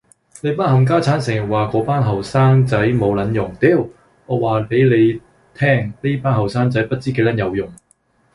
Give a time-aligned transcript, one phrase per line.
[0.41, 3.87] 你班冚家剷成日話果班後生仔冇撚用，屌，
[4.25, 5.21] 我話俾你
[5.53, 7.71] 聽呢班後生仔不知幾撚有用